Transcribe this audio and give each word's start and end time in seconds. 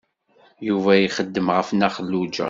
Yuba 0.67 0.91
ixeddem 0.97 1.47
ɣef 1.55 1.69
Nna 1.71 1.89
Xelluǧa. 1.95 2.39